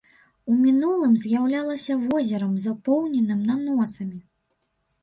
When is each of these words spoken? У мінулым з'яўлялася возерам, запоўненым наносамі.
У 0.51 0.53
мінулым 0.61 1.13
з'яўлялася 1.23 1.99
возерам, 2.09 2.57
запоўненым 2.65 3.49
наносамі. 3.53 4.19